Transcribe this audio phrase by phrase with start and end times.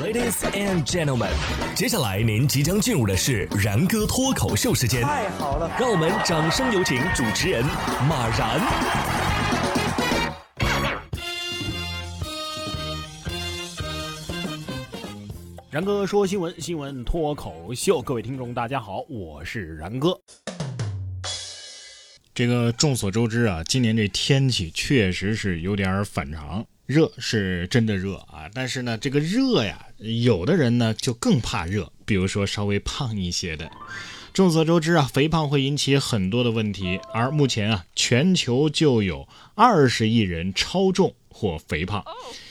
[0.00, 1.28] Ladies and gentlemen，
[1.74, 5.02] 接下来您即将进入的是然哥脱口秀时间。
[5.02, 7.62] 太好了，让我们掌声有请主持人
[8.08, 8.58] 马然。
[15.70, 20.18] 然哥说新闻，新闻脱口秀，各位听众大家好，我是然哥。
[22.32, 28.50] 这个众所周知啊，今年这天气确实是有点反常，热是真的热啊。
[28.52, 33.70] 但是呢，这个热呀，有的人呢就更怕热，比如说稍微胖一些的。
[34.32, 42.04] 众所周知啊，肥胖会引起很多的问题，而目前啊，全球就有二十亿人超重或肥胖。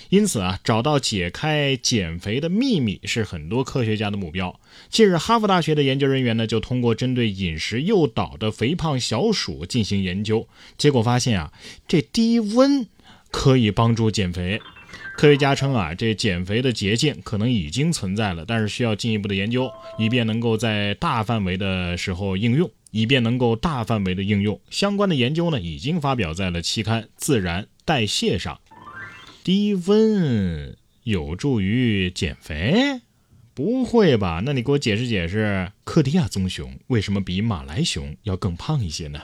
[0.10, 4.60] 因此啊，找到解开减肥的秘密是很多科学家的目标。
[4.90, 10.48] 近日，哈佛大学的研究人员呢，就通过针对饮食诱导的肥胖小鼠进行研究，
[10.78, 11.54] 结果发现啊，
[11.88, 12.88] 这低温
[13.32, 14.62] 可以帮助减肥。
[15.16, 24.60] 科学家称啊，这减肥的捷径可能已经存在了，但是需要进一步的研究，以便能够在大范围的时候应用，以便能够大范围的应用。
[24.70, 28.60] 相关的研究呢，已经发表在了期刊《自然代谢》上。
[29.44, 33.02] 低温有助于减肥？
[33.60, 34.42] 不会吧？
[34.46, 39.20] 那你给我解释解释，克迪亚棕熊为什么比马来熊要更胖一些呢？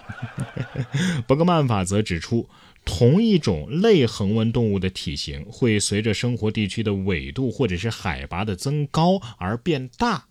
[1.25, 2.50] 伯格曼法则指出，
[2.83, 10.25] 同一种类恒温动物的体型会随着生活地区的纬度或者是海拔的增高而变大。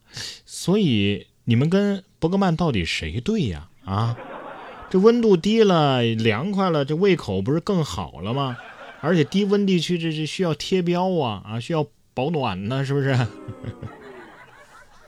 [0.44, 3.70] 所以你们跟伯格曼到底谁对呀？
[3.86, 4.14] 啊，
[4.90, 8.58] 这温度低了，凉快了，这胃口不是更好了吗？
[9.00, 13.18] 而且低温地区这是需要贴标啊啊，需要保暖呢，是不是？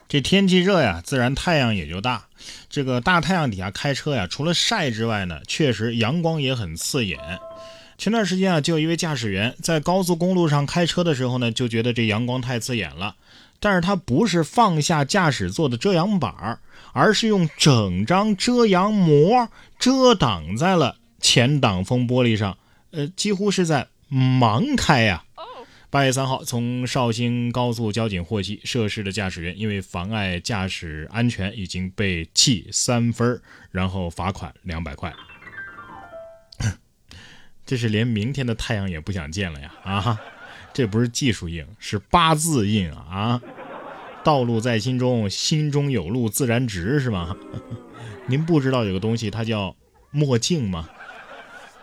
[0.09, 2.27] 这天气热呀，自然太阳也就大。
[2.69, 7.19] 这个大太阳底下开车呀，除了晒之外呢，确实阳光也很刺眼。
[7.99, 13.17] 前段时间啊，就有一位驾驶员在高速公路上开车的时候呢，就觉得这阳光太刺眼了，
[13.59, 16.61] 但是他不是放下驾驶座的遮阳板，
[16.93, 22.57] 而是用整张遮阳膜遮挡在了前挡风玻璃上。
[22.93, 25.25] 呃，几乎是在盲开呀！
[25.89, 35.15] 八月三号，从绍兴高速交警获悉，涉事的驾驶员因为妨碍驾驶安全，已经被记三分，然后罚款两百块。
[37.65, 39.73] 这是连明天的太阳也不想见了呀！
[39.85, 40.21] 啊，
[40.73, 43.41] 这不是技术硬，是八字硬啊！
[44.23, 47.37] 道路在心中，心中有路自然直，是吗？
[48.27, 49.75] 您不知道有个东西，它叫
[50.11, 50.89] 墨镜吗？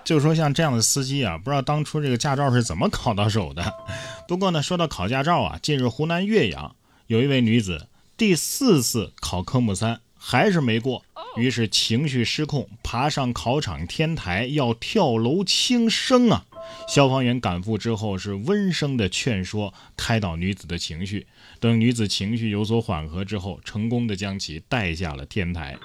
[0.04, 3.74] 就说像这样的司机啊，不知道当初这个驾照是怎么考到手的。
[4.28, 6.76] 不过呢，说到考驾照啊，近日湖南岳阳
[7.08, 7.88] 有一位女子
[8.18, 11.04] 第四次考科目三还是没过，
[11.36, 16.46] 于是情绪失控，爬上考场天台要跳楼轻生啊！
[16.88, 21.28] 消防员赶赴之后是温声的劝说，开导女子的情绪。
[21.60, 25.78] 等女子情绪有所缓和之后，成功的将其带下了天台。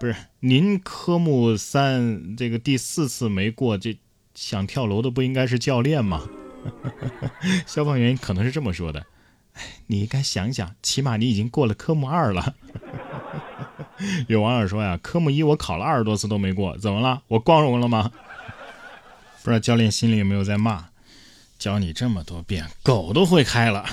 [0.00, 3.98] 不是您科目三这个第四次没过，这
[4.34, 6.26] 想跳楼的不应该是教练吗？
[7.68, 9.04] 消防员可能是这么说的。
[9.88, 12.54] 你应该想想，起码你已经过了科目二了。
[14.26, 17.20] 有网友说呀，科目一我考了二十多次都没过，怎么了？
[17.28, 18.10] 我光荣了吗？
[19.42, 20.86] 不知道教练心里有没有在骂？
[21.58, 23.84] 教你这么多遍，狗都会开了。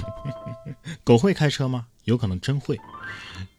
[1.04, 1.88] 狗会开车吗？
[2.06, 2.80] 有可能真会。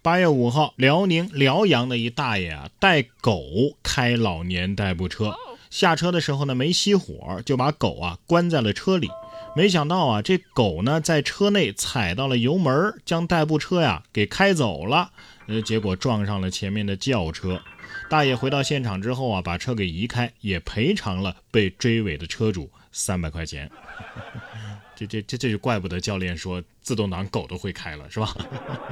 [0.08, 3.42] 八月五号，辽宁辽阳的一大爷啊，带狗
[3.82, 5.34] 开老年代步车，
[5.68, 9.06] 下车的时候呢没熄火，就把狗啊关在了车里。
[9.54, 15.10] 没想到啊，这狗呢在车内踩到了油门，将代步车呀给开走了。
[15.46, 17.60] 呃，结果撞上了前面的轿车。
[18.08, 23.70] 大爷回到现场之后啊，把车给移开，也赔偿了被追尾的车主三百块钱。
[24.96, 28.34] 这这这这就怪不得教练说自动挡狗都会开了，是吧？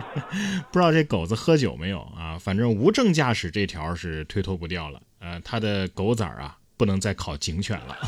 [0.70, 2.38] 不知道这狗子喝酒没有啊？
[2.38, 5.00] 反正无证驾驶这条是推脱不掉了。
[5.18, 7.98] 呃，他的狗崽儿啊，不能再考警犬了。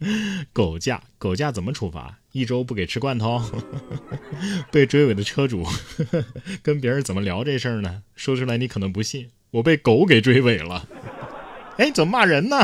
[0.52, 2.18] 狗驾，狗驾怎么处罚？
[2.32, 3.40] 一周不给吃罐头？
[4.72, 5.64] 被追尾的车主
[6.62, 8.02] 跟别人怎么聊这事儿呢？
[8.16, 10.88] 说出来你可能不信，我被狗给追尾了。
[11.76, 12.56] 哎，怎么骂人呢？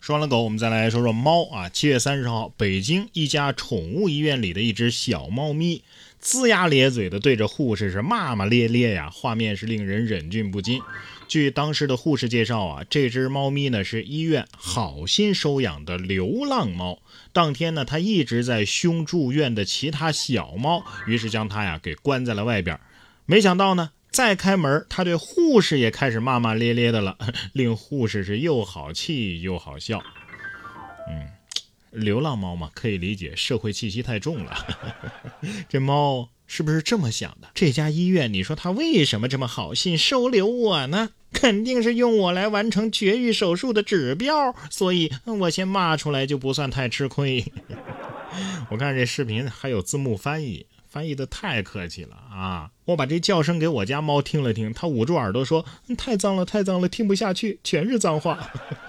[0.00, 1.66] 说完了狗，我们再来说说猫啊。
[1.70, 5.82] 七月三十号，北京一家宠物医院里的一只小猫咪，
[6.22, 10.82] 龇牙咧嘴的对着护士是骂骂咧咧呀，画面是令人忍俊不禁。
[11.26, 16.98] 据当时的护士介绍啊，这只猫咪呢是医院好心收养的流浪猫。
[17.32, 22.78] 当天呢，它一直在凶住院的其他小猫，于是将它呀给关在了外边。
[23.24, 23.92] 没想到呢。
[24.14, 27.18] 再开门，他对护士也开始骂骂咧咧的了，
[27.52, 30.00] 令护士是又好气又好笑。
[31.10, 31.26] 嗯，
[31.90, 34.56] 流浪猫嘛，可以理解，社会气息太重了。
[35.68, 37.48] 这猫是不是这么想的？
[37.54, 41.10] 这家医院，你说他为什么这么好心收留我呢？
[41.32, 45.10] 肯定是用我来完成绝育手术的指标，所以
[45.40, 47.44] 我先骂出来就不算太吃亏。
[48.70, 52.70] 我看这视频还有字幕翻译，翻译的太客气了啊！
[52.84, 55.66] 我把这叫声给我家猫听了听，它捂住耳朵说
[55.98, 58.38] ：“太脏了，太脏了，听不下去，全是脏话。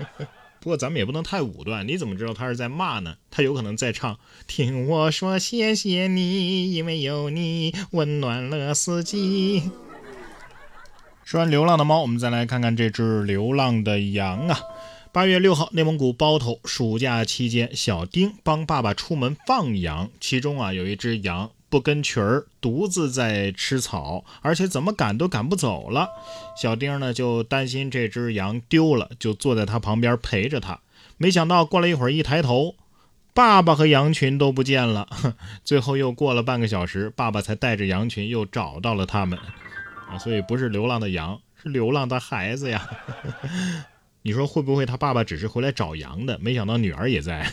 [0.61, 3.15] ”不过咱们也不能太武断，你怎么知道他是在骂呢？
[3.31, 9.71] 他有可能在唱：“听我说谢谢你，因为有你温暖了四季。”
[11.25, 14.59] 说完流浪的猫，我们再来看看这只流浪的羊啊。
[15.11, 26.09] 八月六号，内蒙古包头暑假期间，小丁帮爸爸出门放羊，其中啊有一只羊不跟群儿，独自在吃草，而且怎么赶都赶不走了。
[26.55, 30.79] 小丁呢就担心这只羊丢了，就坐在他旁边陪着他。
[31.17, 32.75] 没想到过了一会儿，一抬头，
[33.33, 35.07] 爸爸和羊群都不见了。
[35.63, 39.39] 最后又过了半个小时，爸爸才带着羊群又找到了他们。
[40.09, 42.87] 啊，所以不是流浪的羊，是流浪的孩子呀。
[44.23, 46.37] 你说会不会他爸爸只是回来找羊的？
[46.39, 47.49] 没想到女儿也在。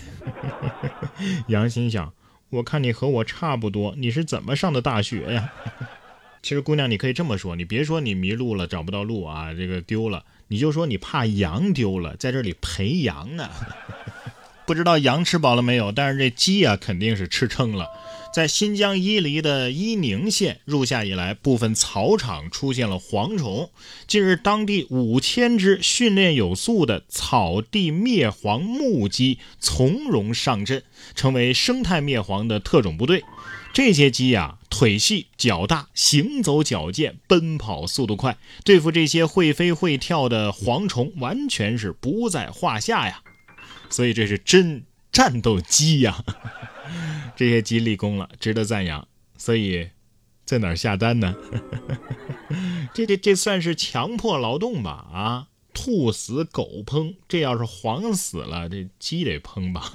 [1.49, 2.13] 羊心想：
[2.53, 5.51] 我看你和我差不多，你是怎么上的大学呀？
[6.43, 13.49] 其实姑娘，你可以这么说，你别说你迷路了找不到路啊，这个丢了，你就说你怕羊丢了，在这里陪羊呢。
[14.67, 17.89] 不知道羊吃饱了没有，但是这鸡啊肯定是吃撑了。
[18.33, 23.71] 在新疆伊犁的伊宁县，入夏以来，部分草场出现了蝗虫。
[24.07, 30.83] 近日，当地五千只训练有素的草地灭蝗木鸡从容上阵，
[31.15, 33.23] 成为生态灭蝗的特种部队。
[33.75, 43.21] 这些鸡呀，腿细脚大，行走矫健，奔跑速度快，对付这些会飞会跳的蝗虫，完全是不在话下呀。
[43.91, 46.25] 所以，这是真战斗机呀。
[47.37, 49.07] 这些鸡立功了，值得赞扬。
[49.37, 49.91] 所以，
[50.45, 51.35] 在哪儿下单呢？
[52.95, 54.91] 这这这算是强迫劳动吧？
[55.13, 59.93] 啊，兔死狗烹，这要是黄死了，这鸡得烹吧？